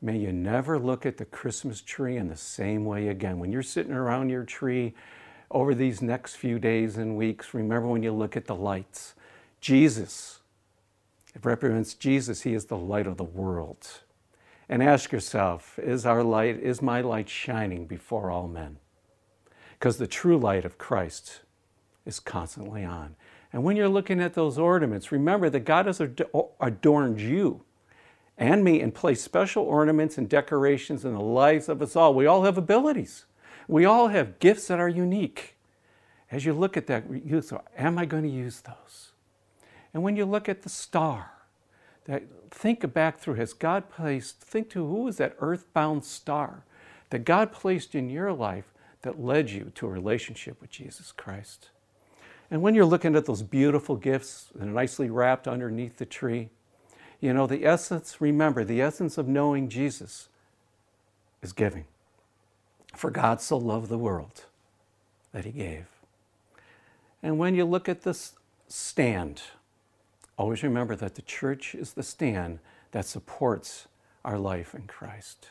may 0.00 0.16
you 0.16 0.32
never 0.32 0.78
look 0.78 1.04
at 1.04 1.16
the 1.16 1.24
Christmas 1.24 1.80
tree 1.80 2.16
in 2.16 2.28
the 2.28 2.36
same 2.36 2.84
way 2.84 3.08
again. 3.08 3.38
When 3.38 3.50
you're 3.50 3.62
sitting 3.62 3.92
around 3.92 4.30
your 4.30 4.44
tree 4.44 4.94
over 5.50 5.74
these 5.74 6.02
next 6.02 6.36
few 6.36 6.58
days 6.58 6.96
and 6.96 7.16
weeks, 7.16 7.54
remember 7.54 7.88
when 7.88 8.02
you 8.02 8.12
look 8.12 8.36
at 8.36 8.46
the 8.46 8.54
lights. 8.54 9.14
Jesus, 9.60 10.40
it 11.34 11.44
represents 11.44 11.94
Jesus, 11.94 12.42
He 12.42 12.54
is 12.54 12.66
the 12.66 12.76
light 12.76 13.06
of 13.06 13.16
the 13.16 13.24
world. 13.24 13.86
And 14.68 14.82
ask 14.82 15.12
yourself, 15.12 15.78
is 15.78 16.04
our 16.04 16.22
light, 16.22 16.60
is 16.60 16.82
my 16.82 17.00
light 17.00 17.28
shining 17.28 17.86
before 17.86 18.30
all 18.30 18.48
men? 18.48 18.78
Because 19.72 19.96
the 19.96 20.06
true 20.06 20.36
light 20.36 20.64
of 20.64 20.76
Christ 20.76 21.40
is 22.04 22.20
constantly 22.20 22.84
on. 22.84 23.16
And 23.52 23.64
when 23.64 23.76
you're 23.76 23.88
looking 23.88 24.20
at 24.20 24.34
those 24.34 24.58
ornaments, 24.58 25.10
remember 25.10 25.48
that 25.48 25.60
God 25.60 25.86
has 25.86 26.00
adorned 26.00 27.20
you 27.20 27.62
and 28.38 28.62
me 28.62 28.80
and 28.80 28.94
place 28.94 29.22
special 29.22 29.64
ornaments 29.64 30.16
and 30.16 30.28
decorations 30.28 31.04
in 31.04 31.12
the 31.12 31.20
lives 31.20 31.68
of 31.68 31.82
us 31.82 31.96
all. 31.96 32.14
We 32.14 32.26
all 32.26 32.44
have 32.44 32.56
abilities. 32.56 33.24
We 33.66 33.84
all 33.84 34.08
have 34.08 34.38
gifts 34.38 34.68
that 34.68 34.78
are 34.78 34.88
unique. 34.88 35.56
As 36.30 36.46
you 36.46 36.52
look 36.52 36.76
at 36.76 36.86
that, 36.86 37.04
you 37.10 37.42
say, 37.42 37.58
am 37.76 37.98
I 37.98 38.06
going 38.06 38.22
to 38.22 38.28
use 38.28 38.60
those? 38.60 39.12
And 39.92 40.02
when 40.02 40.16
you 40.16 40.24
look 40.24 40.48
at 40.48 40.62
the 40.62 40.68
star, 40.68 41.32
that 42.08 42.22
think 42.50 42.92
back 42.94 43.18
through 43.18 43.34
has 43.34 43.52
God 43.52 43.90
placed, 43.90 44.40
think 44.40 44.70
to 44.70 44.86
who 44.86 45.08
is 45.08 45.18
that 45.18 45.36
earthbound 45.40 46.04
star 46.04 46.64
that 47.10 47.24
God 47.24 47.52
placed 47.52 47.94
in 47.94 48.08
your 48.08 48.32
life 48.32 48.72
that 49.02 49.20
led 49.20 49.50
you 49.50 49.70
to 49.74 49.86
a 49.86 49.90
relationship 49.90 50.60
with 50.60 50.70
Jesus 50.70 51.12
Christ? 51.12 51.68
And 52.50 52.62
when 52.62 52.74
you're 52.74 52.86
looking 52.86 53.14
at 53.14 53.26
those 53.26 53.42
beautiful 53.42 53.96
gifts 53.96 54.48
that 54.54 54.64
nicely 54.64 55.10
wrapped 55.10 55.46
underneath 55.46 55.98
the 55.98 56.06
tree, 56.06 56.48
you 57.20 57.32
know, 57.32 57.46
the 57.46 57.64
essence, 57.64 58.20
remember, 58.20 58.64
the 58.64 58.80
essence 58.80 59.18
of 59.18 59.28
knowing 59.28 59.68
Jesus 59.68 60.28
is 61.42 61.52
giving. 61.52 61.84
For 62.94 63.10
God 63.10 63.40
so 63.40 63.56
loved 63.56 63.88
the 63.88 63.98
world 63.98 64.44
that 65.32 65.44
he 65.44 65.50
gave. 65.50 65.86
And 67.22 67.38
when 67.38 67.54
you 67.54 67.64
look 67.64 67.88
at 67.88 68.02
this 68.02 68.34
stand, 68.68 69.42
always 70.36 70.62
remember 70.62 70.94
that 70.96 71.14
the 71.16 71.22
church 71.22 71.74
is 71.74 71.92
the 71.92 72.02
stand 72.02 72.60
that 72.92 73.04
supports 73.04 73.88
our 74.24 74.38
life 74.38 74.74
in 74.74 74.82
Christ. 74.82 75.50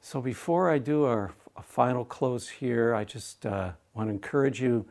So 0.00 0.20
before 0.20 0.70
I 0.70 0.78
do 0.78 1.04
our, 1.04 1.32
final 1.62 2.06
close 2.06 2.48
here, 2.48 2.94
I 2.94 3.04
just 3.04 3.44
uh, 3.44 3.72
want 3.92 4.08
to 4.08 4.14
encourage 4.14 4.62
you 4.62 4.86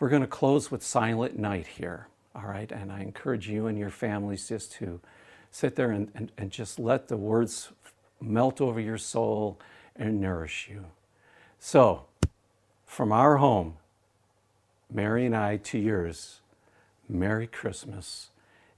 we're 0.00 0.08
going 0.08 0.22
to 0.22 0.26
close 0.26 0.70
with 0.70 0.82
Silent 0.82 1.38
Night 1.38 1.66
here, 1.66 2.08
all 2.34 2.46
right? 2.46 2.70
And 2.70 2.90
I 2.90 3.00
encourage 3.00 3.48
you 3.48 3.66
and 3.66 3.78
your 3.78 3.90
families 3.90 4.48
just 4.48 4.72
to 4.74 5.00
sit 5.50 5.76
there 5.76 5.90
and, 5.90 6.10
and, 6.14 6.32
and 6.36 6.50
just 6.50 6.78
let 6.78 7.08
the 7.08 7.16
words 7.16 7.70
melt 8.20 8.60
over 8.60 8.80
your 8.80 8.98
soul 8.98 9.58
and 9.96 10.20
nourish 10.20 10.68
you. 10.70 10.86
So, 11.58 12.06
from 12.84 13.12
our 13.12 13.36
home, 13.36 13.74
Mary 14.92 15.26
and 15.26 15.36
I 15.36 15.56
to 15.58 15.78
yours, 15.78 16.40
Merry 17.08 17.46
Christmas, 17.46 18.30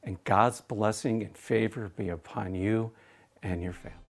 and 0.03 0.23
God's 0.25 0.61
blessing 0.61 1.23
and 1.23 1.37
favor 1.37 1.90
be 1.97 2.09
upon 2.09 2.55
you 2.55 2.92
and 3.42 3.62
your 3.62 3.73
family. 3.73 3.99